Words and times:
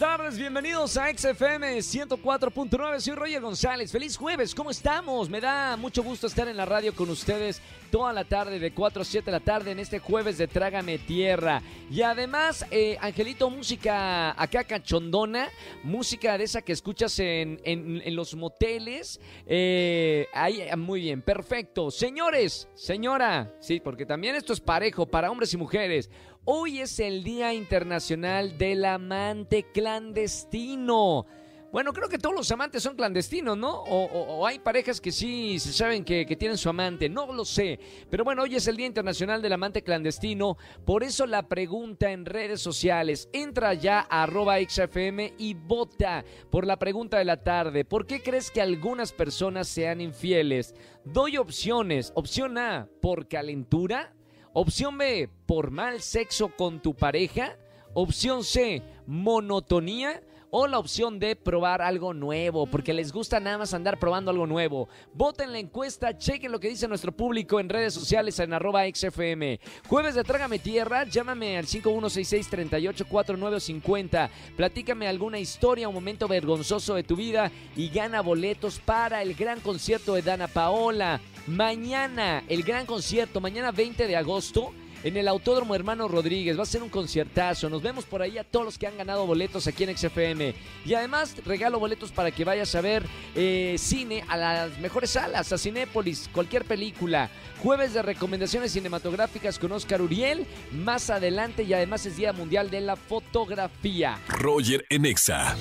tardes, 0.00 0.38
bienvenidos 0.38 0.96
a 0.96 1.12
XFM 1.14 1.76
104.9. 1.76 3.00
Soy 3.00 3.14
Roger 3.14 3.42
González. 3.42 3.92
Feliz 3.92 4.16
jueves, 4.16 4.54
¿cómo 4.54 4.70
estamos? 4.70 5.28
Me 5.28 5.42
da 5.42 5.76
mucho 5.76 6.02
gusto 6.02 6.26
estar 6.26 6.48
en 6.48 6.56
la 6.56 6.64
radio 6.64 6.94
con 6.94 7.10
ustedes 7.10 7.60
toda 7.90 8.10
la 8.14 8.24
tarde, 8.24 8.58
de 8.58 8.72
4 8.72 9.02
a 9.02 9.04
7 9.04 9.26
de 9.26 9.32
la 9.32 9.40
tarde, 9.40 9.72
en 9.72 9.78
este 9.78 9.98
jueves 9.98 10.38
de 10.38 10.48
Trágame 10.48 10.98
Tierra. 10.98 11.60
Y 11.90 12.00
además, 12.00 12.64
eh, 12.70 12.96
Angelito, 13.00 13.50
música 13.50 14.30
acá 14.40 14.64
cachondona, 14.64 15.48
música 15.82 16.38
de 16.38 16.44
esa 16.44 16.62
que 16.62 16.72
escuchas 16.72 17.18
en, 17.18 17.60
en- 17.64 18.16
los 18.16 18.34
moteles. 18.34 19.20
Eh, 19.46 20.28
ahí, 20.32 20.62
muy 20.78 21.02
bien, 21.02 21.20
perfecto. 21.20 21.90
Señores, 21.90 22.68
señora, 22.74 23.52
sí, 23.60 23.80
porque 23.80 24.06
también 24.06 24.34
esto 24.34 24.54
es 24.54 24.60
parejo 24.60 25.04
para 25.04 25.30
hombres 25.30 25.52
y 25.52 25.58
mujeres. 25.58 26.08
Hoy 26.46 26.80
es 26.80 26.98
el 27.00 27.22
Día 27.22 27.52
Internacional 27.52 28.56
del 28.56 28.86
Amante 28.86 29.66
Clandestino. 29.74 31.26
Bueno, 31.70 31.92
creo 31.92 32.08
que 32.08 32.18
todos 32.18 32.34
los 32.34 32.50
amantes 32.50 32.82
son 32.82 32.96
clandestinos, 32.96 33.58
¿no? 33.58 33.70
O, 33.70 34.46
hay 34.46 34.58
parejas 34.58 35.02
que 35.02 35.12
sí 35.12 35.58
se 35.60 35.72
saben 35.72 36.02
que, 36.02 36.24
que 36.24 36.36
tienen 36.36 36.56
su 36.56 36.70
amante, 36.70 37.10
no 37.10 37.30
lo 37.30 37.44
sé. 37.44 37.78
Pero 38.08 38.24
bueno, 38.24 38.42
hoy 38.42 38.56
es 38.56 38.66
el 38.66 38.76
Día 38.78 38.86
Internacional 38.86 39.42
del 39.42 39.52
Amante 39.52 39.82
Clandestino. 39.82 40.56
Por 40.86 41.04
eso 41.04 41.26
la 41.26 41.46
pregunta 41.46 42.10
en 42.10 42.24
redes 42.24 42.62
sociales. 42.62 43.28
Entra 43.34 43.74
ya 43.74 44.06
a 44.08 44.22
arroba 44.22 44.56
XFM 44.58 45.34
y 45.36 45.52
vota 45.52 46.24
por 46.50 46.66
la 46.66 46.78
pregunta 46.78 47.18
de 47.18 47.26
la 47.26 47.44
tarde. 47.44 47.84
¿Por 47.84 48.06
qué 48.06 48.22
crees 48.22 48.50
que 48.50 48.62
algunas 48.62 49.12
personas 49.12 49.68
sean 49.68 50.00
infieles? 50.00 50.74
Doy 51.04 51.36
opciones. 51.36 52.12
Opción 52.14 52.56
A, 52.56 52.88
por 53.02 53.28
calentura. 53.28 54.14
Opción 54.52 54.98
B, 54.98 55.28
por 55.46 55.70
mal 55.70 56.00
sexo 56.00 56.48
con 56.56 56.82
tu 56.82 56.94
pareja. 56.94 57.56
Opción 57.94 58.42
C, 58.42 58.82
monotonía. 59.06 60.22
O 60.52 60.66
la 60.66 60.80
opción 60.80 61.20
D, 61.20 61.36
probar 61.36 61.80
algo 61.80 62.12
nuevo, 62.12 62.66
porque 62.66 62.92
les 62.92 63.12
gusta 63.12 63.38
nada 63.38 63.58
más 63.58 63.72
andar 63.72 64.00
probando 64.00 64.32
algo 64.32 64.48
nuevo. 64.48 64.88
Voten 65.14 65.52
la 65.52 65.60
encuesta, 65.60 66.18
chequen 66.18 66.50
lo 66.50 66.58
que 66.58 66.68
dice 66.68 66.88
nuestro 66.88 67.12
público 67.12 67.60
en 67.60 67.68
redes 67.68 67.94
sociales 67.94 68.36
en 68.40 68.52
arroba 68.52 68.82
XFM. 68.92 69.60
Jueves 69.88 70.16
de 70.16 70.24
Trágame 70.24 70.58
Tierra, 70.58 71.04
llámame 71.04 71.56
al 71.56 71.66
5166-384950. 71.66 74.28
Platícame 74.56 75.06
alguna 75.06 75.38
historia, 75.38 75.88
un 75.88 75.94
momento 75.94 76.26
vergonzoso 76.26 76.96
de 76.96 77.04
tu 77.04 77.14
vida 77.14 77.52
y 77.76 77.88
gana 77.88 78.20
boletos 78.20 78.80
para 78.80 79.22
el 79.22 79.34
gran 79.34 79.60
concierto 79.60 80.14
de 80.14 80.22
Dana 80.22 80.48
Paola. 80.48 81.20
Mañana, 81.46 82.42
el 82.48 82.64
gran 82.64 82.86
concierto, 82.86 83.40
mañana 83.40 83.70
20 83.70 84.08
de 84.08 84.16
agosto. 84.16 84.72
En 85.02 85.16
el 85.16 85.28
Autódromo 85.28 85.74
Hermano 85.74 86.08
Rodríguez 86.08 86.58
va 86.58 86.64
a 86.64 86.66
ser 86.66 86.82
un 86.82 86.90
conciertazo. 86.90 87.70
Nos 87.70 87.80
vemos 87.82 88.04
por 88.04 88.20
ahí 88.20 88.36
a 88.36 88.44
todos 88.44 88.66
los 88.66 88.78
que 88.78 88.86
han 88.86 88.98
ganado 88.98 89.26
boletos 89.26 89.66
aquí 89.66 89.84
en 89.84 89.96
XFM. 89.96 90.54
Y 90.84 90.94
además 90.94 91.36
regalo 91.46 91.78
boletos 91.78 92.12
para 92.12 92.30
que 92.30 92.44
vayas 92.44 92.74
a 92.74 92.82
ver 92.82 93.06
eh, 93.34 93.76
cine 93.78 94.22
a 94.28 94.36
las 94.36 94.78
mejores 94.78 95.10
salas, 95.10 95.52
a 95.52 95.58
Cinépolis, 95.58 96.28
cualquier 96.32 96.66
película. 96.66 97.30
Jueves 97.62 97.94
de 97.94 98.02
recomendaciones 98.02 98.72
cinematográficas 98.72 99.58
con 99.58 99.72
Oscar 99.72 100.02
Uriel. 100.02 100.46
Más 100.70 101.08
adelante 101.08 101.62
y 101.62 101.72
además 101.72 102.04
es 102.04 102.16
Día 102.16 102.34
Mundial 102.34 102.70
de 102.70 102.82
la 102.82 102.96
Fotografía. 102.96 104.18
Roger 104.28 104.84
en 104.90 105.06
Exa. 105.06 105.56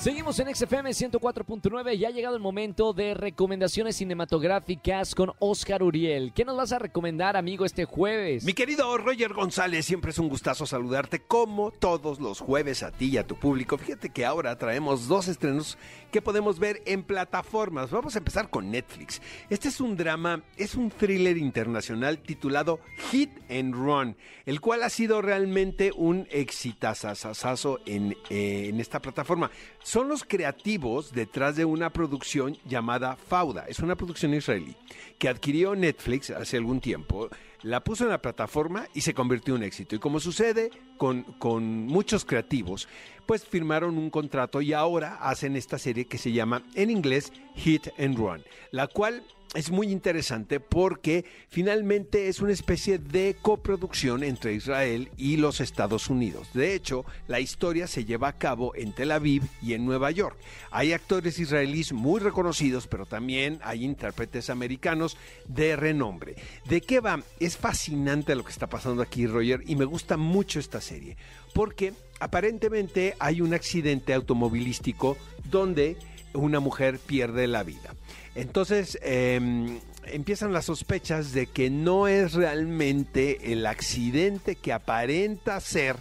Seguimos 0.00 0.38
en 0.38 0.54
XFM 0.54 0.92
104.9 0.92 1.94
y 1.94 2.06
ha 2.06 2.10
llegado 2.10 2.34
el 2.34 2.40
momento 2.40 2.94
de 2.94 3.12
recomendaciones 3.12 3.96
cinematográficas 3.96 5.14
con 5.14 5.32
Oscar 5.40 5.82
Uriel. 5.82 6.32
¿Qué 6.34 6.46
nos 6.46 6.56
vas 6.56 6.72
a 6.72 6.78
recomendar, 6.78 7.36
amigo, 7.36 7.66
este 7.66 7.84
jueves? 7.84 8.44
Mi 8.44 8.54
querido 8.54 8.96
Roger 8.96 9.34
González, 9.34 9.84
siempre 9.84 10.12
es 10.12 10.18
un 10.18 10.30
gustazo 10.30 10.64
saludarte 10.64 11.20
como 11.20 11.70
todos 11.70 12.18
los 12.18 12.40
jueves 12.40 12.82
a 12.82 12.92
ti 12.92 13.10
y 13.10 13.18
a 13.18 13.26
tu 13.26 13.38
público. 13.38 13.76
Fíjate 13.76 14.08
que 14.08 14.24
ahora 14.24 14.56
traemos 14.56 15.06
dos 15.06 15.28
estrenos 15.28 15.76
que 16.10 16.22
podemos 16.22 16.58
ver 16.58 16.80
en 16.86 17.02
plataformas. 17.02 17.90
Vamos 17.90 18.14
a 18.14 18.20
empezar 18.20 18.48
con 18.48 18.70
Netflix. 18.70 19.20
Este 19.50 19.68
es 19.68 19.82
un 19.82 19.98
drama, 19.98 20.42
es 20.56 20.76
un 20.76 20.90
thriller 20.90 21.36
internacional 21.36 22.20
titulado 22.20 22.80
Hit 23.10 23.32
and 23.50 23.74
Run, 23.74 24.16
el 24.46 24.62
cual 24.62 24.82
ha 24.82 24.88
sido 24.88 25.20
realmente 25.20 25.92
un 25.94 26.26
exitazazazo 26.30 27.80
en, 27.84 28.16
eh, 28.30 28.68
en 28.70 28.80
esta 28.80 29.02
plataforma. 29.02 29.50
Son 29.90 30.06
los 30.06 30.22
creativos 30.22 31.10
detrás 31.10 31.56
de 31.56 31.64
una 31.64 31.90
producción 31.90 32.56
llamada 32.64 33.16
Fauda. 33.16 33.64
Es 33.66 33.80
una 33.80 33.96
producción 33.96 34.32
israelí 34.32 34.76
que 35.18 35.28
adquirió 35.28 35.74
Netflix 35.74 36.30
hace 36.30 36.58
algún 36.58 36.80
tiempo, 36.80 37.28
la 37.62 37.82
puso 37.82 38.04
en 38.04 38.10
la 38.10 38.22
plataforma 38.22 38.86
y 38.94 39.00
se 39.00 39.14
convirtió 39.14 39.56
en 39.56 39.62
un 39.62 39.66
éxito. 39.66 39.96
Y 39.96 39.98
como 39.98 40.20
sucede 40.20 40.70
con, 40.96 41.24
con 41.40 41.88
muchos 41.88 42.24
creativos, 42.24 42.86
pues 43.26 43.44
firmaron 43.44 43.98
un 43.98 44.10
contrato 44.10 44.60
y 44.60 44.74
ahora 44.74 45.16
hacen 45.16 45.56
esta 45.56 45.76
serie 45.76 46.04
que 46.04 46.18
se 46.18 46.30
llama 46.30 46.62
en 46.76 46.88
inglés 46.90 47.32
Hit 47.56 47.88
and 47.98 48.16
Run, 48.16 48.44
la 48.70 48.86
cual 48.86 49.24
es 49.54 49.70
muy 49.70 49.90
interesante 49.90 50.60
porque 50.60 51.24
finalmente 51.48 52.28
es 52.28 52.40
una 52.40 52.52
especie 52.52 52.98
de 52.98 53.36
coproducción 53.42 54.22
entre 54.22 54.54
Israel 54.54 55.10
y 55.16 55.38
los 55.38 55.60
Estados 55.60 56.08
Unidos. 56.08 56.48
De 56.54 56.74
hecho, 56.74 57.04
la 57.26 57.40
historia 57.40 57.88
se 57.88 58.04
lleva 58.04 58.28
a 58.28 58.38
cabo 58.38 58.74
en 58.76 58.92
Tel 58.92 59.10
Aviv 59.10 59.42
y 59.60 59.74
en 59.74 59.84
Nueva 59.84 60.12
York. 60.12 60.36
Hay 60.70 60.92
actores 60.92 61.38
israelíes 61.40 61.92
muy 61.92 62.20
reconocidos, 62.20 62.86
pero 62.86 63.06
también 63.06 63.58
hay 63.62 63.84
intérpretes 63.84 64.50
americanos 64.50 65.16
de 65.48 65.74
renombre. 65.74 66.36
¿De 66.68 66.80
qué 66.80 67.00
va? 67.00 67.20
Es 67.40 67.56
fascinante 67.56 68.36
lo 68.36 68.44
que 68.44 68.52
está 68.52 68.68
pasando 68.68 69.02
aquí, 69.02 69.26
Roger, 69.26 69.62
y 69.66 69.74
me 69.74 69.84
gusta 69.84 70.16
mucho 70.16 70.60
esta 70.60 70.80
serie 70.80 71.16
porque 71.52 71.92
aparentemente 72.20 73.16
hay 73.18 73.40
un 73.40 73.54
accidente 73.54 74.14
automovilístico 74.14 75.16
donde 75.50 75.96
una 76.34 76.60
mujer 76.60 76.98
pierde 76.98 77.46
la 77.46 77.62
vida. 77.62 77.94
Entonces 78.34 78.98
eh, 79.02 79.80
empiezan 80.04 80.52
las 80.52 80.66
sospechas 80.66 81.32
de 81.32 81.46
que 81.46 81.70
no 81.70 82.06
es 82.06 82.34
realmente 82.34 83.52
el 83.52 83.66
accidente 83.66 84.56
que 84.56 84.72
aparenta 84.72 85.60
ser 85.60 85.96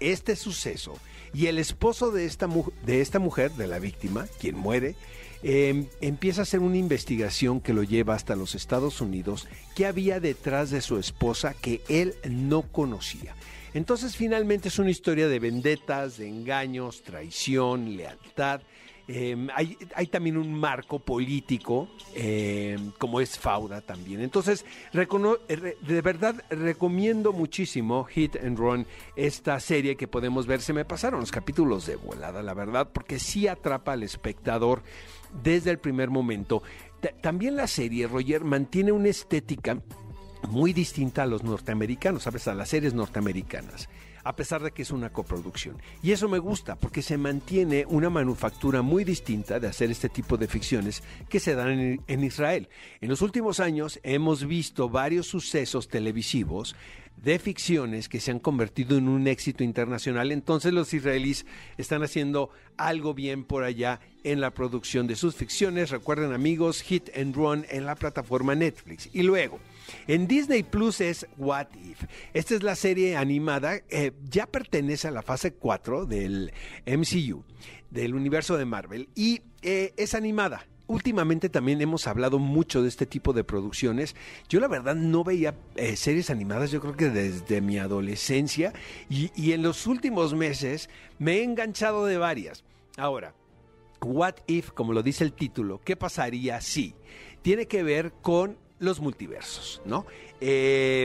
este 0.00 0.36
suceso. 0.36 0.98
Y 1.34 1.46
el 1.46 1.58
esposo 1.58 2.10
de 2.10 2.24
esta, 2.24 2.48
de 2.84 3.00
esta 3.00 3.18
mujer, 3.18 3.52
de 3.52 3.66
la 3.66 3.78
víctima, 3.78 4.26
quien 4.40 4.56
muere, 4.56 4.94
eh, 5.42 5.86
empieza 6.00 6.40
a 6.40 6.42
hacer 6.42 6.60
una 6.60 6.78
investigación 6.78 7.60
que 7.60 7.74
lo 7.74 7.82
lleva 7.82 8.14
hasta 8.14 8.34
los 8.34 8.54
Estados 8.54 9.00
Unidos, 9.00 9.46
que 9.76 9.86
había 9.86 10.20
detrás 10.20 10.70
de 10.70 10.80
su 10.80 10.98
esposa 10.98 11.54
que 11.54 11.82
él 11.88 12.14
no 12.28 12.62
conocía. 12.62 13.34
Entonces 13.74 14.16
finalmente 14.16 14.68
es 14.68 14.78
una 14.78 14.90
historia 14.90 15.28
de 15.28 15.38
vendetas, 15.38 16.16
de 16.16 16.28
engaños, 16.28 17.02
traición, 17.02 17.96
lealtad. 17.96 18.62
Eh, 19.10 19.48
hay, 19.54 20.06
también 20.08 20.36
un 20.36 20.52
marco 20.52 20.98
político, 20.98 21.88
eh, 22.14 22.76
como 22.98 23.20
es 23.20 23.38
Fauda 23.38 23.80
también. 23.80 24.20
Entonces, 24.20 24.66
de 24.92 26.02
verdad 26.02 26.44
recomiendo 26.50 27.32
muchísimo 27.32 28.04
Hit 28.04 28.36
and 28.36 28.58
Run, 28.58 28.86
esta 29.16 29.58
serie 29.60 29.96
que 29.96 30.08
podemos 30.08 30.46
ver. 30.46 30.60
Se 30.60 30.74
me 30.74 30.84
pasaron 30.84 31.20
los 31.20 31.30
capítulos 31.32 31.86
de 31.86 31.96
volada, 31.96 32.42
la 32.42 32.52
verdad, 32.52 32.90
porque 32.92 33.18
sí 33.18 33.48
atrapa 33.48 33.92
al 33.92 34.02
espectador 34.02 34.82
desde 35.42 35.70
el 35.70 35.78
primer 35.78 36.10
momento. 36.10 36.62
Ta- 37.00 37.12
También 37.20 37.56
la 37.56 37.66
serie, 37.66 38.06
Roger, 38.08 38.44
mantiene 38.44 38.92
una 38.92 39.08
estética 39.08 39.80
muy 40.50 40.72
distinta 40.74 41.22
a 41.22 41.26
los 41.26 41.42
norteamericanos, 41.44 42.24
¿sabes? 42.24 42.46
A 42.46 42.54
las 42.54 42.68
series 42.68 42.92
norteamericanas, 42.94 43.88
a 44.28 44.36
pesar 44.36 44.62
de 44.62 44.72
que 44.72 44.82
es 44.82 44.90
una 44.90 45.08
coproducción. 45.08 45.80
Y 46.02 46.12
eso 46.12 46.28
me 46.28 46.38
gusta 46.38 46.76
porque 46.76 47.00
se 47.00 47.16
mantiene 47.16 47.86
una 47.88 48.10
manufactura 48.10 48.82
muy 48.82 49.02
distinta 49.02 49.58
de 49.58 49.68
hacer 49.68 49.90
este 49.90 50.10
tipo 50.10 50.36
de 50.36 50.46
ficciones 50.46 51.02
que 51.30 51.40
se 51.40 51.54
dan 51.54 52.02
en, 52.06 52.24
Israel. 52.24 52.68
En 53.00 53.08
los 53.08 53.22
últimos 53.22 53.58
años 53.58 53.98
hemos 54.02 54.46
visto 54.46 54.90
varios 54.90 55.28
sucesos 55.28 55.88
televisivos 55.88 56.76
de 57.16 57.38
ficciones 57.38 58.10
que 58.10 58.20
se 58.20 58.30
han 58.30 58.38
convertido 58.38 58.98
en 58.98 59.08
un 59.08 59.26
éxito 59.28 59.64
internacional. 59.64 60.30
Entonces 60.30 60.74
los 60.74 60.92
israelíes 60.92 61.46
están 61.78 62.02
haciendo 62.02 62.50
algo 62.76 63.14
bien 63.14 63.44
por 63.44 63.64
allá 63.64 63.98
en 64.24 64.42
la 64.42 64.50
producción 64.50 65.06
de 65.06 65.16
sus 65.16 65.36
ficciones. 65.36 65.88
Recuerden 65.88 66.34
amigos, 66.34 66.82
Hit 66.82 67.08
and 67.16 67.34
Run 67.34 67.64
en 67.70 67.86
la 67.86 67.94
plataforma 67.94 68.54
Netflix. 68.54 69.08
Y 69.14 69.22
luego, 69.22 69.58
en 70.06 70.26
Disney 70.26 70.62
Plus 70.62 71.00
es 71.00 71.26
What 71.36 71.68
If. 71.74 72.04
Esta 72.34 72.54
es 72.54 72.62
la 72.62 72.74
serie 72.74 73.16
animada, 73.16 73.80
eh, 73.88 74.12
ya 74.24 74.46
pertenece 74.46 75.08
a 75.08 75.10
la 75.10 75.22
fase 75.22 75.52
4 75.52 76.06
del 76.06 76.52
MCU, 76.86 77.44
del 77.90 78.14
universo 78.14 78.56
de 78.56 78.64
Marvel, 78.64 79.08
y 79.14 79.42
eh, 79.62 79.92
es 79.96 80.14
animada. 80.14 80.66
Últimamente 80.86 81.50
también 81.50 81.82
hemos 81.82 82.06
hablado 82.06 82.38
mucho 82.38 82.82
de 82.82 82.88
este 82.88 83.04
tipo 83.04 83.34
de 83.34 83.44
producciones. 83.44 84.16
Yo 84.48 84.58
la 84.58 84.68
verdad 84.68 84.94
no 84.94 85.22
veía 85.22 85.54
eh, 85.76 85.96
series 85.96 86.30
animadas, 86.30 86.70
yo 86.70 86.80
creo 86.80 86.96
que 86.96 87.10
desde 87.10 87.60
mi 87.60 87.78
adolescencia, 87.78 88.72
y, 89.10 89.30
y 89.34 89.52
en 89.52 89.62
los 89.62 89.86
últimos 89.86 90.34
meses 90.34 90.88
me 91.18 91.36
he 91.36 91.44
enganchado 91.44 92.06
de 92.06 92.16
varias. 92.16 92.64
Ahora, 92.96 93.34
What 94.00 94.36
if, 94.46 94.70
como 94.70 94.92
lo 94.92 95.02
dice 95.02 95.24
el 95.24 95.32
título, 95.32 95.80
¿qué 95.84 95.96
pasaría 95.96 96.60
si? 96.60 96.94
Tiene 97.42 97.66
que 97.66 97.82
ver 97.82 98.12
con 98.22 98.56
los 98.78 99.00
multiversos, 99.00 99.82
¿no? 99.84 100.06
Eh, 100.40 101.02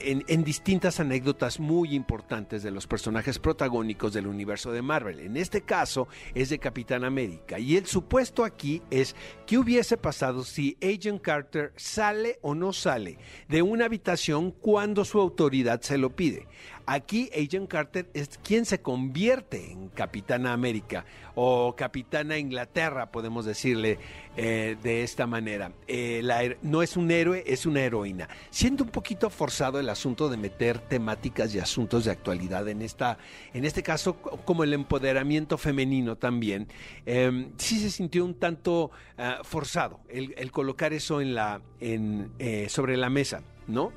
en, 0.00 0.24
en, 0.26 0.44
distintas 0.44 0.98
anécdotas 0.98 1.60
muy 1.60 1.94
importantes 1.94 2.64
de 2.64 2.72
los 2.72 2.88
personajes 2.88 3.38
protagónicos 3.38 4.12
del 4.12 4.26
universo 4.26 4.72
de 4.72 4.82
Marvel. 4.82 5.20
En 5.20 5.36
este 5.36 5.62
caso 5.62 6.08
es 6.34 6.48
de 6.48 6.58
Capitán 6.58 7.04
América. 7.04 7.60
Y 7.60 7.76
el 7.76 7.86
supuesto 7.86 8.44
aquí 8.44 8.82
es 8.90 9.14
qué 9.46 9.58
hubiese 9.58 9.96
pasado 9.96 10.42
si 10.42 10.76
Agent 10.82 11.22
Carter 11.22 11.72
sale 11.76 12.40
o 12.42 12.56
no 12.56 12.72
sale 12.72 13.18
de 13.48 13.62
una 13.62 13.84
habitación 13.84 14.50
cuando 14.50 15.04
su 15.04 15.20
autoridad 15.20 15.80
se 15.80 15.98
lo 15.98 16.10
pide. 16.16 16.48
Aquí 16.86 17.30
Agent 17.34 17.68
Carter 17.68 18.08
es 18.14 18.38
quien 18.42 18.64
se 18.64 18.80
convierte 18.80 19.72
en 19.72 19.88
Capitana 19.88 20.52
América 20.52 21.04
o 21.34 21.74
Capitana 21.76 22.38
Inglaterra, 22.38 23.10
podemos 23.10 23.44
decirle 23.44 23.98
eh, 24.36 24.76
de 24.82 25.02
esta 25.02 25.26
manera. 25.26 25.72
Eh, 25.86 26.56
no 26.62 26.82
es 26.82 26.96
un 26.96 27.10
héroe, 27.10 27.44
es 27.46 27.66
una 27.66 27.80
heroína. 27.80 28.28
Siendo 28.50 28.84
un 28.84 28.90
poquito 28.90 29.30
forzado 29.30 29.80
el 29.80 29.88
asunto 29.88 30.28
de 30.28 30.36
meter 30.36 30.78
temáticas 30.78 31.54
y 31.54 31.58
asuntos 31.58 32.04
de 32.04 32.10
actualidad 32.10 32.68
en 32.68 32.82
esta, 32.82 33.18
en 33.54 33.64
este 33.64 33.82
caso, 33.82 34.16
como 34.16 34.64
el 34.64 34.72
empoderamiento 34.72 35.58
femenino 35.58 36.16
también, 36.16 36.68
eh, 37.06 37.48
sí 37.56 37.78
se 37.78 37.90
sintió 37.90 38.24
un 38.24 38.34
tanto 38.34 38.90
uh, 39.18 39.44
forzado 39.44 40.00
el, 40.08 40.34
el, 40.36 40.50
colocar 40.50 40.92
eso 40.92 41.20
en 41.20 41.34
la, 41.34 41.60
en, 41.80 42.30
eh, 42.38 42.68
sobre 42.68 42.96
la 42.96 43.10
mesa, 43.10 43.42
¿no? 43.66 43.92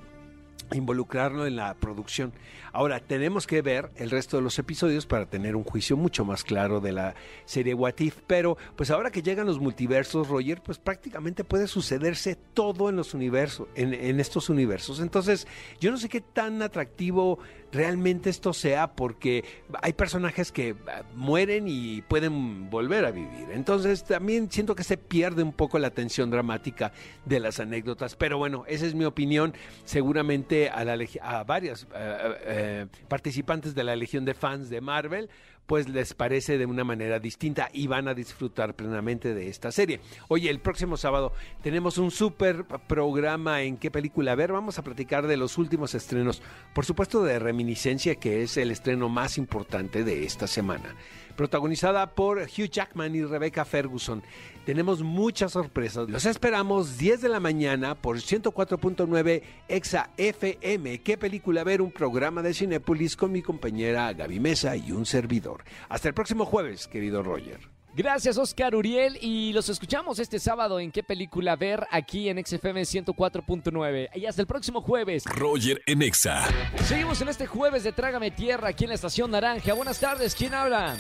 Involucrarlo 0.74 1.46
en 1.46 1.56
la 1.56 1.74
producción. 1.76 2.34
Ahora, 2.72 3.00
tenemos 3.00 3.48
que 3.48 3.62
ver 3.62 3.92
el 3.96 4.12
resto 4.12 4.38
de 4.38 4.44
los 4.44 4.60
episodios 4.60 5.06
para 5.06 5.26
tener 5.26 5.56
un 5.56 5.64
juicio 5.64 5.96
mucho 5.96 6.26
más 6.26 6.44
claro 6.44 6.82
de 6.82 6.92
la 6.92 7.16
serie 7.46 7.74
What 7.74 8.00
If, 8.00 8.18
pero 8.28 8.58
pues 8.76 8.92
ahora 8.92 9.12
que 9.12 9.22
llegan 9.22 9.48
los 9.48 9.60
multiversos, 9.60 10.28
Roger, 10.28 10.62
pues 10.62 10.78
prácticamente 10.78 11.44
puede 11.44 11.68
sucederse 11.68 12.36
todo 12.36 12.90
en 12.90 12.98
los 12.98 13.14
universos, 13.14 13.68
en, 13.76 13.94
en 13.94 14.20
estos 14.20 14.50
universos. 14.50 15.00
Entonces, 15.00 15.48
yo 15.80 15.92
no 15.92 15.98
sé 15.98 16.10
qué 16.10 16.22
tan 16.22 16.62
atractivo 16.62 17.40
realmente 17.76 18.30
esto 18.30 18.54
sea 18.54 18.96
porque 18.96 19.44
hay 19.82 19.94
personajes 19.94 20.52
que 20.52 20.76
mueren 21.14 21.66
y 21.68 22.02
pueden 22.04 22.70
volver 22.70 23.06
a 23.06 23.12
vivir. 23.12 23.50
Entonces 23.52 24.04
también 24.06 24.50
siento 24.50 24.76
que 24.76 24.84
se 24.84 24.98
pierde 24.98 25.44
un 25.44 25.52
poco 25.52 25.78
la 25.78 25.90
tensión 25.92 26.32
dramática 26.32 26.94
de 27.26 27.40
las 27.40 27.60
anécdotas. 27.60 28.16
Pero 28.16 28.38
bueno, 28.38 28.64
esa 28.68 28.86
es 28.86 28.96
mi 28.96 29.06
opinión. 29.06 29.54
Seguramente 29.84 30.55
a, 30.70 30.84
la, 30.84 31.44
varias 31.46 31.88
eh, 31.96 32.36
eh, 32.46 32.86
participantes 33.08 33.76
de 33.76 33.84
la 33.84 33.96
Legión 33.96 34.26
de 34.26 34.34
Fans 34.34 34.70
de 34.70 34.82
Marvel 34.82 35.30
pues 35.66 35.90
les 35.90 36.14
parece 36.14 36.58
de 36.58 36.66
una 36.66 36.84
manera 36.84 37.20
distinta 37.20 37.70
y 37.74 37.88
van 37.88 38.08
a 38.08 38.14
disfrutar 38.14 38.76
plenamente 38.76 39.34
de 39.34 39.48
esta 39.48 39.72
serie. 39.72 40.00
Oye, 40.28 40.50
el 40.50 40.60
próximo 40.60 40.96
sábado 40.96 41.34
tenemos 41.64 41.98
un 41.98 42.12
súper 42.12 42.66
programa 42.66 43.64
en 43.64 43.78
qué 43.78 43.90
película 43.90 44.36
ver. 44.36 44.52
Vamos 44.52 44.78
a 44.78 44.84
platicar 44.84 45.26
de 45.28 45.38
los 45.38 45.58
últimos 45.58 45.96
estrenos, 45.96 46.42
por 46.74 46.86
supuesto 46.86 47.24
de 47.24 47.40
Reminiscencia, 47.40 48.16
que 48.16 48.44
es 48.44 48.58
el 48.58 48.72
estreno 48.72 49.10
más 49.10 49.38
importante 49.38 50.04
de 50.04 50.26
esta 50.26 50.48
semana 50.48 50.96
protagonizada 51.36 52.08
por 52.14 52.40
Hugh 52.40 52.70
Jackman 52.70 53.16
y 53.16 53.24
Rebecca 53.24 53.66
Ferguson. 53.66 54.24
Tenemos 54.66 55.04
muchas 55.04 55.52
sorpresas. 55.52 56.10
Los 56.10 56.26
esperamos 56.26 56.98
10 56.98 57.22
de 57.22 57.30
la 57.30 57.40
mañana 57.40 57.96
por 57.96 58.18
104.9 58.18 59.44
Exa 59.68 60.10
FM. 60.18 61.02
¿Qué 61.02 61.18
película 61.18 61.64
ver? 61.64 61.82
Un 61.82 61.92
programa 61.92 62.42
de 62.42 62.54
Cinepolis 62.54 63.16
con 63.16 63.32
mi 63.32 63.42
compañera 63.42 64.12
Gaby 64.14 64.40
Mesa 64.40 64.76
y 64.76 64.92
un 64.92 65.06
servidor. 65.06 65.64
Hasta 65.90 66.08
el 66.08 66.14
próximo 66.14 66.46
jueves, 66.46 66.88
querido 66.88 67.22
Roger. 67.22 67.76
Gracias, 67.96 68.38
Oscar 68.38 68.76
Uriel. 68.76 69.18
Y 69.22 69.54
los 69.54 69.70
escuchamos 69.70 70.20
este 70.20 70.38
sábado 70.38 70.82
en 70.82 70.92
qué 70.92 71.02
película 71.02 71.56
ver 71.56 71.88
aquí 71.92 72.28
en 72.28 72.46
XFM 72.46 72.82
104.9. 72.82 74.10
Y 74.16 74.26
hasta 74.26 74.42
el 74.42 74.48
próximo 74.48 74.82
jueves. 74.82 75.24
Roger 75.26 75.82
en 75.86 76.02
Exa. 76.02 76.46
Seguimos 76.84 77.22
en 77.22 77.30
este 77.30 77.48
jueves 77.48 77.84
de 77.84 77.94
Trágame 77.94 78.32
Tierra 78.32 78.70
aquí 78.70 78.84
en 78.84 78.90
la 78.90 78.96
Estación 78.96 79.32
Naranja. 79.32 79.74
Buenas 79.74 80.00
tardes, 80.00 80.36
¿quién 80.36 80.54
habla? 80.54 80.98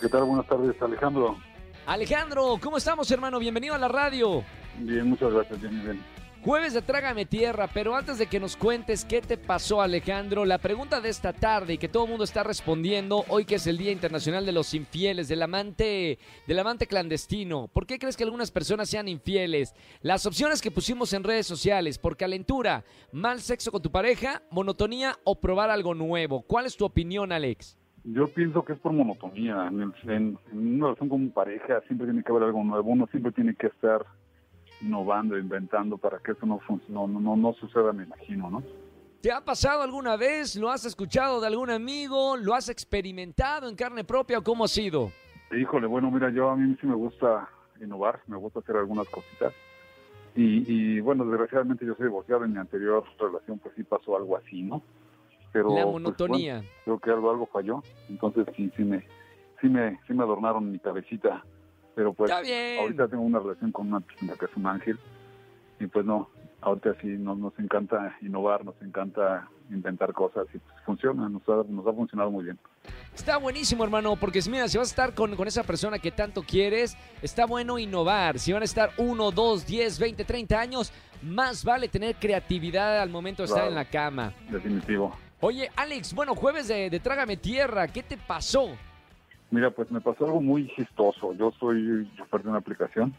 ¿Qué 0.00 0.08
tal? 0.08 0.24
Buenas 0.24 0.46
tardes, 0.46 0.80
Alejandro. 0.80 1.36
Alejandro, 1.86 2.58
¿cómo 2.62 2.78
estamos, 2.78 3.10
hermano? 3.10 3.38
Bienvenido 3.38 3.74
a 3.74 3.78
la 3.78 3.88
radio. 3.88 4.42
Bien, 4.78 5.06
muchas 5.06 5.30
gracias, 5.32 5.60
bien, 5.60 5.82
bien. 5.84 6.04
Jueves 6.42 6.72
de 6.72 6.80
Trágame 6.80 7.26
Tierra, 7.26 7.68
pero 7.68 7.94
antes 7.94 8.16
de 8.16 8.26
que 8.26 8.40
nos 8.40 8.56
cuentes 8.56 9.04
qué 9.04 9.20
te 9.20 9.36
pasó, 9.36 9.82
Alejandro, 9.82 10.46
la 10.46 10.56
pregunta 10.56 11.02
de 11.02 11.10
esta 11.10 11.34
tarde 11.34 11.74
y 11.74 11.78
que 11.78 11.88
todo 11.88 12.04
el 12.04 12.08
mundo 12.08 12.24
está 12.24 12.42
respondiendo 12.42 13.26
hoy 13.28 13.44
que 13.44 13.56
es 13.56 13.66
el 13.66 13.76
Día 13.76 13.92
Internacional 13.92 14.46
de 14.46 14.52
los 14.52 14.72
Infieles, 14.72 15.28
del 15.28 15.42
amante, 15.42 16.18
del 16.46 16.58
amante 16.58 16.86
clandestino. 16.86 17.68
¿Por 17.68 17.86
qué 17.86 17.98
crees 17.98 18.16
que 18.16 18.24
algunas 18.24 18.50
personas 18.50 18.88
sean 18.88 19.06
infieles? 19.06 19.74
Las 20.00 20.24
opciones 20.24 20.62
que 20.62 20.70
pusimos 20.70 21.12
en 21.12 21.24
redes 21.24 21.46
sociales, 21.46 21.98
por 21.98 22.16
calentura, 22.16 22.84
mal 23.12 23.42
sexo 23.42 23.70
con 23.70 23.82
tu 23.82 23.90
pareja, 23.90 24.42
monotonía 24.50 25.18
o 25.24 25.38
probar 25.38 25.68
algo 25.68 25.94
nuevo. 25.94 26.40
¿Cuál 26.40 26.64
es 26.64 26.74
tu 26.74 26.86
opinión, 26.86 27.32
Alex? 27.32 27.76
Yo 28.04 28.28
pienso 28.28 28.64
que 28.64 28.72
es 28.72 28.78
por 28.78 28.92
monotonía. 28.92 29.68
En, 29.68 29.82
el, 29.82 29.92
en, 30.04 30.38
en, 30.52 30.74
una 30.76 30.86
relación 30.86 31.08
con 31.08 31.30
pareja 31.30 31.80
siempre 31.86 32.06
tiene 32.06 32.22
que 32.22 32.32
haber 32.32 32.44
algo 32.44 32.64
nuevo. 32.64 32.90
Uno 32.90 33.06
siempre 33.08 33.32
tiene 33.32 33.54
que 33.54 33.66
estar 33.66 34.06
innovando, 34.80 35.38
inventando 35.38 35.98
para 35.98 36.18
que 36.18 36.32
eso 36.32 36.46
no, 36.46 36.60
no, 36.88 37.06
no, 37.06 37.36
no 37.36 37.52
suceda, 37.54 37.92
me 37.92 38.04
imagino, 38.04 38.50
¿no? 38.50 38.62
¿Te 39.20 39.30
ha 39.30 39.44
pasado 39.44 39.82
alguna 39.82 40.16
vez? 40.16 40.56
¿Lo 40.56 40.70
has 40.70 40.86
escuchado 40.86 41.42
de 41.42 41.46
algún 41.46 41.68
amigo? 41.68 42.38
¿Lo 42.38 42.54
has 42.54 42.70
experimentado 42.70 43.68
en 43.68 43.76
carne 43.76 44.02
propia 44.02 44.38
o 44.38 44.42
cómo 44.42 44.64
ha 44.64 44.68
sido? 44.68 45.10
Híjole, 45.52 45.86
bueno, 45.86 46.10
mira, 46.10 46.30
yo 46.30 46.48
a 46.48 46.56
mí 46.56 46.74
sí 46.80 46.86
me 46.86 46.94
gusta 46.94 47.48
innovar, 47.80 48.20
me 48.28 48.38
gusta 48.38 48.60
hacer 48.60 48.76
algunas 48.76 49.06
cositas. 49.08 49.52
Y, 50.34 50.64
y 50.72 51.00
bueno, 51.00 51.26
desgraciadamente 51.26 51.84
yo 51.84 51.94
soy 51.96 52.06
divorciado 52.06 52.44
en 52.44 52.52
mi 52.52 52.58
anterior 52.58 53.04
relación, 53.18 53.58
pues 53.58 53.74
sí 53.76 53.82
pasó 53.82 54.16
algo 54.16 54.38
así, 54.38 54.62
¿no? 54.62 54.82
Pero 55.52 55.74
la 55.74 55.86
monotonía. 55.86 56.56
Pues, 56.58 56.64
bueno, 56.64 56.80
creo 56.84 56.98
que 57.00 57.10
algo 57.10 57.30
algo 57.30 57.46
falló, 57.46 57.82
entonces 58.08 58.46
sí 58.56 58.70
sí 58.76 58.84
me 58.84 59.00
sí 59.60 59.68
me 59.68 59.98
sí 60.06 60.12
me 60.14 60.22
adornaron 60.24 60.70
mi 60.70 60.78
cabecita, 60.78 61.44
pero 61.94 62.12
pues 62.12 62.30
ahorita 62.30 63.08
tengo 63.08 63.22
una 63.22 63.38
relación 63.38 63.72
con 63.72 63.88
una 63.88 64.00
persona 64.00 64.34
que 64.38 64.44
es 64.46 64.56
un 64.56 64.66
ángel 64.66 64.98
y 65.78 65.86
pues 65.86 66.04
no, 66.04 66.28
ahorita 66.60 66.94
sí 67.00 67.08
nos, 67.08 67.38
nos 67.38 67.58
encanta 67.58 68.16
innovar, 68.22 68.64
nos 68.64 68.80
encanta 68.82 69.48
inventar 69.70 70.12
cosas 70.12 70.46
y 70.52 70.58
pues 70.58 70.74
funciona, 70.84 71.28
nos 71.28 71.42
ha, 71.48 71.62
nos 71.68 71.86
ha 71.86 71.92
funcionado 71.92 72.30
muy 72.30 72.44
bien. 72.44 72.58
Está 73.14 73.36
buenísimo, 73.38 73.82
hermano, 73.84 74.16
porque 74.16 74.40
mira, 74.50 74.68
si 74.68 74.78
vas 74.78 74.88
a 74.88 74.90
estar 74.90 75.14
con, 75.14 75.36
con 75.36 75.46
esa 75.48 75.62
persona 75.62 75.98
que 75.98 76.10
tanto 76.10 76.42
quieres, 76.42 76.96
está 77.22 77.44
bueno 77.46 77.78
innovar. 77.78 78.38
Si 78.38 78.52
van 78.52 78.62
a 78.62 78.64
estar 78.64 78.90
uno, 78.98 79.30
dos, 79.30 79.66
diez, 79.66 79.98
veinte, 79.98 80.24
treinta 80.24 80.60
años, 80.60 80.92
más 81.22 81.64
vale 81.64 81.88
tener 81.88 82.16
creatividad 82.16 83.00
al 83.00 83.10
momento 83.10 83.42
de 83.42 83.48
Claro. 83.48 83.62
estar 83.62 83.68
en 83.70 83.74
la 83.76 83.84
cama. 83.84 84.32
Definitivo. 84.50 85.14
Oye, 85.42 85.70
Alex, 85.76 86.14
bueno, 86.14 86.34
jueves 86.34 86.68
de, 86.68 86.90
de 86.90 87.00
Trágame 87.00 87.36
Tierra, 87.36 87.88
¿qué 87.88 88.02
te 88.02 88.16
pasó? 88.18 88.68
Mira, 89.50 89.70
pues 89.70 89.90
me 89.90 90.00
pasó 90.00 90.26
algo 90.26 90.40
muy 90.40 90.68
chistoso. 90.76 91.32
Yo 91.32 91.50
soy 91.58 92.08
chofer 92.16 92.42
de 92.42 92.50
una 92.50 92.58
aplicación. 92.58 93.12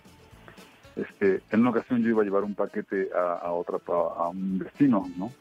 Este, 0.96 1.42
en 1.52 1.62
una 1.62 1.72
ocasión 1.72 2.02
yo 2.04 2.10
iba 2.10 2.22
a 2.22 2.26
llevar 2.26 2.44
un 2.44 2.54
paquete 2.54 3.10
a, 3.16 3.38
a 3.48 3.52
otra 3.54 3.80
a 3.88 4.30
un 4.30 4.60
destino, 4.60 5.10
¿no? 5.18 5.32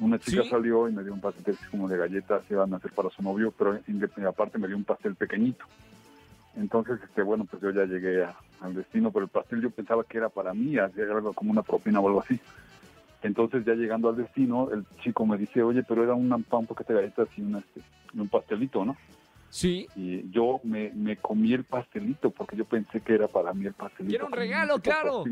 Una 0.00 0.18
chica 0.18 0.42
Sí. 0.42 0.50
salió 0.50 0.88
y 0.88 0.92
me 0.92 1.02
dio 1.02 1.12
un 1.14 1.20
paquete 1.20 1.52
así 1.52 1.64
como 1.70 1.88
de 1.88 1.96
galletas 1.96 2.44
que 2.46 2.54
iban 2.54 2.72
a 2.74 2.76
hacer 2.76 2.92
para 2.92 3.08
su 3.10 3.22
novio, 3.22 3.52
pero 3.56 3.78
aparte 4.28 4.58
me 4.58 4.66
dio 4.66 4.76
un 4.76 4.84
pastel 4.84 5.14
pequeñito. 5.14 5.64
Entonces, 6.56 6.98
este, 7.02 7.22
bueno, 7.22 7.46
pues 7.50 7.62
yo 7.62 7.70
ya 7.70 7.84
llegué 7.84 8.24
a- 8.24 8.36
al 8.60 8.74
destino, 8.74 9.10
pero 9.10 9.24
el 9.24 9.30
pastel 9.30 9.62
yo 9.62 9.70
pensaba 9.70 10.04
que 10.04 10.18
era 10.18 10.28
para 10.28 10.52
mí, 10.52 10.76
hacía 10.78 11.04
algo 11.04 11.32
como 11.32 11.50
una 11.50 11.62
propina 11.62 12.00
o 12.00 12.08
algo 12.08 12.20
así. 12.20 12.38
Entonces, 13.22 13.64
ya 13.64 13.74
llegando 13.74 14.08
al 14.08 14.16
destino, 14.16 14.70
el 14.72 14.84
chico 15.02 15.26
me 15.26 15.36
dice, 15.36 15.62
oye, 15.62 15.82
pero 15.82 16.02
era 16.04 16.14
un 16.14 16.30
paquete 16.44 16.94
de 16.94 17.00
galletas 17.00 17.28
y, 17.36 17.42
una, 17.42 17.58
este, 17.58 17.82
un 18.14 18.28
pastelito, 18.28 18.84
¿no? 18.84 18.96
Sí. 19.50 19.88
Y 19.96 20.30
yo 20.30 20.60
me, 20.62 20.90
me 20.94 21.16
comí 21.16 21.52
el 21.52 21.64
pastelito 21.64 22.30
porque 22.30 22.56
yo 22.56 22.64
pensé 22.64 23.00
que 23.00 23.14
era 23.14 23.28
para 23.28 23.52
mí 23.52 23.66
el 23.66 23.74
pastelito. 23.74 24.16
Era 24.16 24.24
un 24.24 24.32
regalo, 24.32 24.78
claro. 24.78 25.24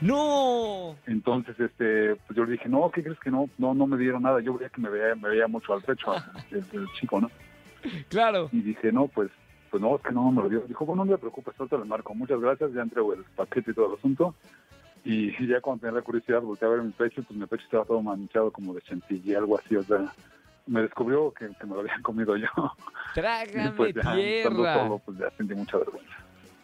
No. 0.00 0.96
Entonces, 1.06 1.58
este, 1.58 2.16
pues 2.16 2.36
yo 2.36 2.44
le 2.44 2.52
dije, 2.52 2.68
no, 2.68 2.90
¿qué 2.90 3.02
crees 3.02 3.18
que 3.20 3.30
no? 3.30 3.48
No, 3.56 3.72
no 3.72 3.86
me 3.86 3.96
dieron 3.96 4.22
nada. 4.22 4.40
Yo 4.40 4.54
veía 4.54 4.68
que 4.68 4.80
me 4.80 4.90
veía, 4.90 5.14
me 5.14 5.30
veía 5.30 5.46
mucho 5.46 5.72
al 5.72 5.82
pecho 5.82 6.12
el, 6.50 6.64
el 6.72 6.86
chico, 7.00 7.20
¿no? 7.20 7.30
Claro. 8.08 8.48
Y 8.52 8.60
dije, 8.60 8.92
no, 8.92 9.08
pues, 9.08 9.30
pues 9.70 9.80
no, 9.80 9.96
es 9.96 10.02
que 10.02 10.12
no 10.12 10.30
me 10.32 10.42
lo 10.42 10.48
dio. 10.48 10.60
Dijo, 10.62 10.84
bueno, 10.84 11.04
no 11.04 11.12
te 11.12 11.18
preocupes, 11.18 11.54
ahorita 11.58 11.78
le 11.78 11.84
marco. 11.84 12.14
Muchas 12.14 12.40
gracias, 12.40 12.72
ya 12.72 12.82
entrego 12.82 13.14
el 13.14 13.24
paquete 13.36 13.70
y 13.70 13.74
todo 13.74 13.92
el 13.92 13.98
asunto. 13.98 14.34
Y 15.08 15.46
ya 15.46 15.60
cuando 15.60 15.82
tenía 15.82 16.00
la 16.00 16.02
curiosidad, 16.02 16.40
volteé 16.42 16.66
a 16.66 16.72
ver 16.72 16.82
mi 16.82 16.90
pecho, 16.90 17.22
pues 17.22 17.38
mi 17.38 17.46
pecho 17.46 17.62
estaba 17.62 17.84
todo 17.84 18.02
manchado 18.02 18.50
como 18.50 18.74
de 18.74 18.80
chantilly, 18.82 19.36
algo 19.36 19.56
así, 19.56 19.76
o 19.76 19.82
sea, 19.84 20.12
me 20.66 20.82
descubrió 20.82 21.32
que, 21.32 21.48
que 21.60 21.64
me 21.64 21.74
lo 21.74 21.80
habían 21.80 22.02
comido 22.02 22.36
yo. 22.36 22.48
Y 23.12 23.14
Trágame 23.14 23.70
pues 23.76 23.94
ya, 23.94 24.00
estando 24.00 24.62
Tierra. 24.62 24.74
solo, 24.82 24.98
pues 25.04 25.18
ya 25.18 25.30
sentí 25.36 25.54
mucha 25.54 25.78
vergüenza. 25.78 26.12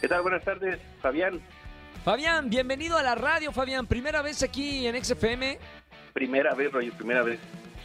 ¿Qué 0.00 0.06
tal? 0.06 0.22
Buenas 0.22 0.44
tardes, 0.44 0.78
Fabián. 1.02 1.42
Fabián, 2.06 2.48
bienvenido 2.48 2.96
a 2.96 3.02
la 3.02 3.16
radio, 3.16 3.50
Fabián. 3.50 3.88
Primera 3.88 4.22
vez 4.22 4.44
aquí 4.44 4.86
en 4.86 5.04
XFM. 5.04 5.58
Primera 6.16 6.54
vez, 6.54 6.72
Roger, 6.72 6.92
primera 6.94 7.22
vez. 7.22 7.38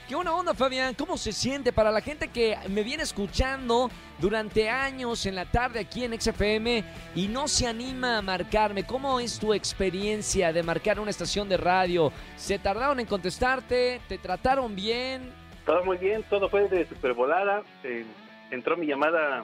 ¿Qué 0.07 0.15
buena 0.15 0.33
onda, 0.33 0.53
Fabián? 0.53 0.93
¿Cómo 0.93 1.17
se 1.17 1.33
siente 1.33 1.73
para 1.73 1.91
la 1.91 2.00
gente 2.00 2.29
que 2.29 2.55
me 2.69 2.81
viene 2.81 3.03
escuchando 3.03 3.91
durante 4.19 4.69
años 4.69 5.25
en 5.25 5.35
la 5.35 5.51
tarde 5.51 5.81
aquí 5.81 6.05
en 6.05 6.17
XFM 6.17 6.81
y 7.13 7.27
no 7.27 7.50
se 7.50 7.67
anima 7.67 8.19
a 8.19 8.21
marcarme? 8.21 8.85
¿Cómo 8.85 9.19
es 9.19 9.38
tu 9.38 9.53
experiencia 9.53 10.53
de 10.53 10.63
marcar 10.63 10.97
una 10.97 11.09
estación 11.09 11.50
de 11.50 11.57
radio? 11.57 12.13
¿Se 12.38 12.57
tardaron 12.57 13.01
en 13.01 13.05
contestarte? 13.05 14.00
¿Te 14.07 14.17
trataron 14.17 14.77
bien? 14.77 15.29
Todo 15.65 15.83
muy 15.83 15.97
bien, 15.97 16.23
todo 16.29 16.47
fue 16.47 16.69
de 16.69 16.88
super 16.88 17.11
volada. 17.11 17.63
Eh, 17.83 18.05
entró 18.50 18.77
mi 18.77 18.88
llamada 18.88 19.43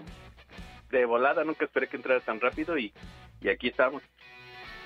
de 0.92 1.04
volada, 1.04 1.44
nunca 1.44 1.66
esperé 1.66 1.90
que 1.90 1.98
entrara 1.98 2.22
tan 2.22 2.40
rápido 2.40 2.78
y, 2.78 2.94
y 3.42 3.50
aquí 3.50 3.68
estamos. 3.68 4.02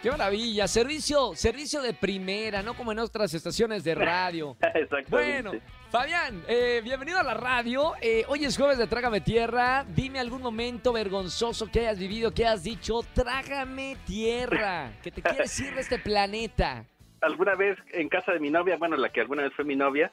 ¡Qué 0.02 0.10
maravilla! 0.10 0.68
Servicio, 0.68 1.36
servicio 1.36 1.80
de 1.82 1.94
primera, 1.94 2.64
no 2.64 2.74
como 2.74 2.92
en 2.92 2.98
otras 3.00 3.34
estaciones 3.36 3.84
de 3.84 3.94
radio. 3.94 4.58
Exactamente. 4.74 5.10
Bueno, 5.10 5.52
Fabián, 5.92 6.44
eh, 6.48 6.82
bienvenido 6.84 7.20
a 7.20 7.24
la 7.24 7.36
radio. 7.36 7.94
Eh, 8.02 8.26
hoy 8.28 8.44
es 8.46 8.58
jueves 8.58 8.80
de 8.80 8.88
Trágame 8.88 9.22
Tierra. 9.22 9.86
Dime 9.96 10.20
algún 10.20 10.42
momento 10.42 10.92
vergonzoso 10.92 11.70
que 11.70 11.82
hayas 11.82 12.00
vivido, 12.00 12.32
que 12.34 12.48
has 12.48 12.64
dicho, 12.64 13.02
trágame 13.14 13.96
tierra, 14.08 14.92
que 15.04 15.12
te 15.12 15.22
quieres 15.22 15.60
ir 15.60 15.76
de 15.76 15.82
este 15.82 16.00
planeta. 16.00 16.84
Alguna 17.22 17.54
vez 17.54 17.78
en 17.94 18.10
casa 18.10 18.32
de 18.32 18.40
mi 18.40 18.50
novia, 18.50 18.78
bueno, 18.78 18.96
la 18.98 19.10
que 19.10 19.22
alguna 19.22 19.44
vez 19.44 19.54
fue 19.54 19.66
mi 19.66 19.76
novia, 19.76 20.10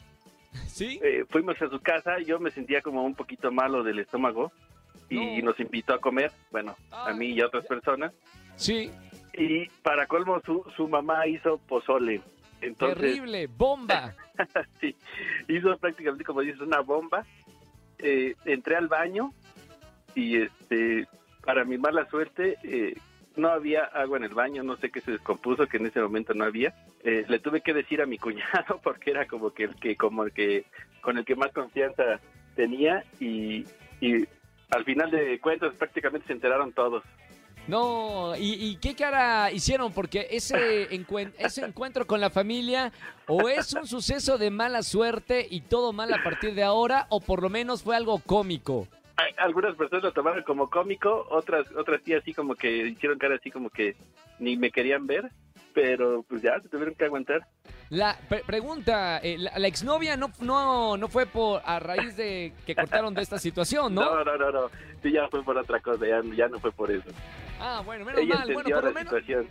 ¿Sí? 0.67 1.01
eh, 1.03 1.25
fuimos 1.31 1.57
a 1.63 1.71
su 1.71 1.81
casa, 1.81 2.19
yo 2.27 2.39
me 2.39 2.51
sentía 2.51 2.83
como 2.83 3.05
un 3.05 3.15
poquito 3.15 3.51
malo 3.51 3.83
del 3.83 4.01
estómago 4.01 4.53
y 5.09 5.39
No. 5.41 5.47
nos 5.47 5.61
invitó 5.61 5.95
a 5.95 5.99
comer, 6.01 6.31
bueno, 6.51 6.77
a 6.91 7.15
mí 7.15 7.29
y 7.31 7.41
a 7.41 7.47
otras 7.47 7.65
personas. 7.65 8.13
Sí, 8.57 8.91
Y 9.39 9.69
para 9.83 10.07
colmo, 10.07 10.41
su, 10.45 10.65
su 10.77 10.89
mamá 10.89 11.27
hizo 11.27 11.59
pozole. 11.59 12.21
Entonces, 12.61 12.99
terrible, 12.99 13.47
bomba. 13.47 14.15
sí, 14.81 14.95
hizo 15.47 15.77
prácticamente 15.79 16.25
como 16.25 16.41
dices 16.41 16.61
una 16.61 16.81
bomba. 16.81 17.25
Eh, 17.99 18.35
entré 18.45 18.77
al 18.77 18.89
baño 18.89 19.33
y 20.15 20.37
este 20.43 21.07
para 21.45 21.65
mi 21.65 21.79
mala 21.79 22.09
suerte 22.11 22.57
eh, 22.63 22.95
no 23.37 23.49
había 23.49 23.85
agua 23.85 24.19
en 24.19 24.25
el 24.25 24.35
baño, 24.35 24.63
no 24.63 24.77
sé 24.77 24.91
qué 24.91 25.01
se 25.01 25.13
descompuso, 25.13 25.67
que 25.67 25.79
en 25.79 25.87
ese 25.87 26.01
momento 26.01 26.35
no 26.35 26.45
había. 26.45 26.75
Eh, 27.05 27.25
le 27.29 27.39
tuve 27.39 27.61
que 27.61 27.73
decir 27.73 28.03
a 28.03 28.07
mi 28.07 28.19
cuñado 28.19 28.81
porque 28.83 29.13
era 29.13 29.27
como 29.27 29.51
que 29.51 29.65
el 29.65 29.77
que 29.77 29.97
como 29.97 30.25
el 30.25 30.33
que 30.33 30.67
con 31.01 31.17
el 31.17 31.25
que 31.25 31.37
más 31.37 31.53
confianza 31.53 32.21
tenía 32.57 33.05
y, 33.21 33.65
y 34.01 34.27
al 34.71 34.85
final 34.85 35.11
de 35.11 35.39
cuentas 35.39 35.75
prácticamente 35.77 36.27
se 36.27 36.33
enteraron 36.33 36.73
todos. 36.73 37.05
No, 37.69 38.33
¿y, 38.35 38.77
qué 38.77 38.95
cara 38.95 39.53
hicieron? 39.53 39.93
Porque 39.93 40.27
ese, 40.31 40.89
ese 41.39 41.65
encuentro 41.67 42.07
con 42.07 42.19
la 42.19 42.31
familia 42.31 42.91
o 43.27 43.47
es 43.51 43.75
un 43.75 43.87
suceso 43.87 44.39
de 44.39 44.51
mala 44.51 44.83
suerte 44.83 45.47
y 45.49 45.61
todo 45.61 45.93
mal 45.93 46.13
a 46.15 46.25
partir 46.25 46.55
de 46.55 46.63
ahora, 46.63 47.07
o 47.11 47.21
por 47.21 47.43
lo 47.43 47.51
menos 47.51 47.83
fue 47.83 47.95
algo 47.95 48.21
cómico. 48.21 48.89
Algunas 49.37 49.77
personas 49.77 50.05
lo 50.05 50.13
tomaron 50.13 50.45
como 50.45 50.71
cómico, 50.71 51.27
otras 51.31 51.71
otras 51.77 52.01
sí 52.05 52.15
así 52.15 52.33
como 52.33 52.55
que 52.55 52.87
hicieron 52.89 53.19
cara 53.19 53.35
así 53.35 53.51
como 53.51 53.69
que 53.69 53.97
ni 54.39 54.57
me 54.57 54.71
querían 54.71 55.07
ver, 55.07 55.31
pero 55.75 56.23
pues 56.23 56.41
ya 56.41 56.59
se 56.61 56.71
tuvieron 56.71 56.95
que 56.95 57.05
aguantar. 57.05 57.47
La 57.91 58.19
pre- 58.29 58.43
pregunta, 58.45 59.19
eh, 59.23 59.37
la, 59.39 59.59
la 59.59 59.67
exnovia 59.67 60.17
no, 60.17 60.31
no, 60.41 60.97
no 60.99 61.09
fue 61.09 61.25
por 61.27 61.63
a 61.65 61.79
raíz 61.79 62.17
de 62.17 62.53
que 62.67 62.75
cortaron 62.75 63.15
de 63.15 63.23
esta 63.23 63.39
situación, 63.39 63.95
¿no? 63.95 64.03
No, 64.03 64.25
no, 64.25 64.37
no, 64.37 64.51
no. 64.53 64.71
Sí, 65.03 65.11
ya 65.13 65.27
fue 65.29 65.43
por 65.43 65.57
otra 65.57 65.81
cosa, 65.81 66.07
ya, 66.07 66.21
ya 66.37 66.49
no 66.49 66.59
fue 66.59 66.71
por 66.71 66.91
eso. 66.91 67.09
Ah, 67.59 67.83
bueno, 67.85 68.05
menos 68.05 68.21
Ella 68.21 68.35
mal. 68.37 68.53
Bueno, 68.53 68.71
por 68.71 68.85
lo 68.85 68.93
menos, 68.93 69.15
situación. 69.15 69.49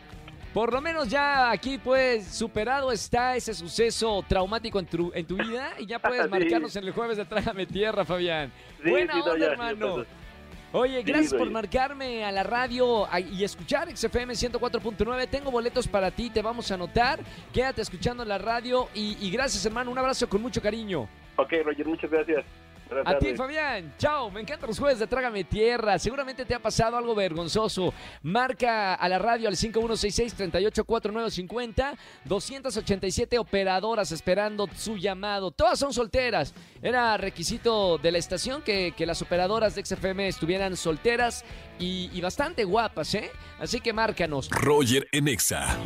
por 0.53 0.71
lo 0.73 0.81
menos 0.81 1.07
ya 1.09 1.49
aquí 1.49 1.79
pues 1.79 2.27
superado 2.27 2.91
está 2.91 3.35
ese 3.35 3.53
suceso 3.55 4.23
traumático 4.27 4.77
en 4.79 4.85
tu, 4.85 5.11
en 5.15 5.25
tu 5.25 5.35
vida 5.35 5.73
y 5.79 5.87
ya 5.87 5.97
puedes 5.99 6.23
Sí. 6.25 6.29
marcarnos 6.29 6.75
en 6.75 6.83
el 6.83 6.91
jueves 6.93 7.17
de 7.17 7.25
Trágame 7.25 7.65
Tierra, 7.65 8.05
Fabián. 8.05 8.51
Sí, 8.83 8.89
Buena 8.91 9.13
sí, 9.13 9.19
no, 9.19 9.25
onda, 9.25 9.37
ya, 9.39 9.45
sí, 9.45 9.51
hermano. 9.51 10.05
Oye, 10.73 11.01
gracias 11.01 11.33
por 11.33 11.49
marcarme 11.49 12.25
a 12.25 12.31
la 12.31 12.43
radio 12.43 13.07
y 13.31 13.43
escuchar 13.43 13.89
XFM 13.95 14.33
104.9. 14.33 15.29
Tengo 15.29 15.49
boletos 15.49 15.87
para 15.87 16.11
ti, 16.11 16.29
te 16.29 16.41
vamos 16.41 16.69
a 16.71 16.73
anotar. 16.73 17.19
Quédate 17.53 17.81
escuchando 17.81 18.25
la 18.25 18.37
radio 18.37 18.89
y, 18.93 19.17
y 19.19 19.31
gracias, 19.31 19.65
hermano. 19.65 19.91
Un 19.91 19.97
abrazo 19.97 20.27
con 20.27 20.41
mucho 20.41 20.61
cariño. 20.61 21.07
Ok, 21.37 21.53
Roger, 21.63 21.85
muchas 21.85 22.11
gracias. 22.11 22.43
Buenas 22.89 23.15
A 23.15 23.19
ti. 23.19 23.35
Fabián. 23.35 23.93
Chao. 23.97 24.31
Me 24.31 24.41
encantan 24.41 24.67
los 24.67 24.79
jueves 24.79 24.99
de 24.99 25.07
Trágame 25.07 25.43
Tierra. 25.43 25.99
Seguramente 25.99 26.45
te 26.45 26.55
ha 26.55 26.59
pasado 26.59 26.97
algo 26.97 27.13
vergonzoso. 27.15 27.93
Marca 28.23 28.95
a 28.95 29.09
la 29.09 29.19
radio 29.19 29.47
al 29.47 29.55
5166-384950. 29.55 31.97
287 32.25 33.39
operadoras 33.39 34.11
esperando 34.11 34.67
su 34.75 34.97
llamado. 34.97 35.51
Todas 35.51 35.79
son 35.79 35.93
solteras. 35.93 36.53
Era 36.81 37.17
requisito 37.17 37.97
de 37.97 38.11
la 38.11 38.17
estación 38.17 38.61
que, 38.61 38.93
que 38.95 39.05
las 39.05 39.21
operadoras 39.21 39.75
de 39.75 39.85
XFM 39.85 40.27
estuvieran 40.27 40.75
solteras 40.77 41.43
y, 41.79 42.09
y 42.13 42.21
bastante 42.21 42.63
guapas, 42.63 43.13
¿eh? 43.15 43.31
Así 43.59 43.79
que 43.79 43.93
márcanos. 43.93 44.49
Roger 44.49 45.07
en 45.11 45.27
Exa. 45.27 45.77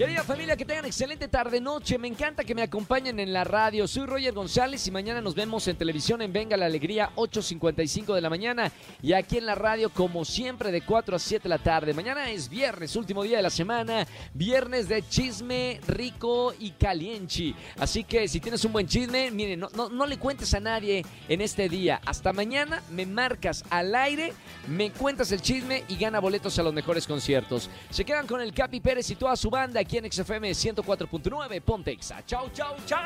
Querida 0.00 0.24
familia, 0.24 0.56
que 0.56 0.64
tengan 0.64 0.86
excelente 0.86 1.28
tarde-noche. 1.28 1.98
Me 1.98 2.08
encanta 2.08 2.42
que 2.42 2.54
me 2.54 2.62
acompañen 2.62 3.20
en 3.20 3.34
la 3.34 3.44
radio. 3.44 3.86
Soy 3.86 4.06
Roger 4.06 4.32
González 4.32 4.86
y 4.86 4.90
mañana 4.90 5.20
nos 5.20 5.34
vemos 5.34 5.68
en 5.68 5.76
televisión 5.76 6.22
en 6.22 6.32
Venga 6.32 6.56
la 6.56 6.64
Alegría, 6.64 7.10
8.55 7.16 8.14
de 8.14 8.22
la 8.22 8.30
mañana. 8.30 8.72
Y 9.02 9.12
aquí 9.12 9.36
en 9.36 9.44
la 9.44 9.54
radio, 9.54 9.90
como 9.90 10.24
siempre, 10.24 10.72
de 10.72 10.80
4 10.80 11.16
a 11.16 11.18
7 11.18 11.42
de 11.42 11.48
la 11.50 11.58
tarde. 11.58 11.92
Mañana 11.92 12.30
es 12.30 12.48
viernes, 12.48 12.96
último 12.96 13.22
día 13.22 13.36
de 13.36 13.42
la 13.42 13.50
semana. 13.50 14.06
Viernes 14.32 14.88
de 14.88 15.06
chisme 15.06 15.80
rico 15.86 16.54
y 16.58 16.70
calienchi. 16.70 17.54
Así 17.78 18.02
que 18.02 18.26
si 18.26 18.40
tienes 18.40 18.64
un 18.64 18.72
buen 18.72 18.86
chisme, 18.86 19.30
miren, 19.30 19.60
no, 19.60 19.68
no, 19.74 19.90
no 19.90 20.06
le 20.06 20.18
cuentes 20.18 20.54
a 20.54 20.60
nadie 20.60 21.04
en 21.28 21.42
este 21.42 21.68
día. 21.68 22.00
Hasta 22.06 22.32
mañana 22.32 22.82
me 22.90 23.04
marcas 23.04 23.64
al 23.68 23.94
aire, 23.94 24.32
me 24.66 24.92
cuentas 24.92 25.30
el 25.30 25.42
chisme 25.42 25.84
y 25.88 25.96
gana 25.96 26.20
boletos 26.20 26.58
a 26.58 26.62
los 26.62 26.72
mejores 26.72 27.06
conciertos. 27.06 27.68
Se 27.90 28.06
quedan 28.06 28.26
con 28.26 28.40
el 28.40 28.54
Capi 28.54 28.80
Pérez 28.80 29.10
y 29.10 29.16
toda 29.16 29.36
su 29.36 29.50
banda 29.50 29.84
aquí 29.90 29.98
en 29.98 30.10
XFM 30.10 30.50
104.9 30.52 31.60
Pontexa. 31.62 32.24
Chau, 32.24 32.48
chau, 32.52 32.76
chau. 32.86 33.00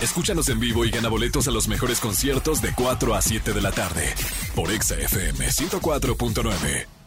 Escúchanos 0.00 0.48
en 0.48 0.58
vivo 0.58 0.84
y 0.84 0.90
gana 0.90 1.08
boletos 1.08 1.46
a 1.46 1.50
los 1.50 1.68
mejores 1.68 2.00
conciertos 2.00 2.62
de 2.62 2.72
4 2.74 3.14
a 3.14 3.20
7 3.20 3.52
de 3.52 3.60
la 3.60 3.70
tarde. 3.70 4.14
Por 4.54 4.70
Exa 4.70 4.96
FM 4.96 5.46
104.9. 5.46 7.01